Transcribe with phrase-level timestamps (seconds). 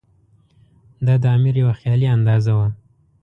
[1.05, 2.67] دا د امیر یوه خیالي اندازه وه.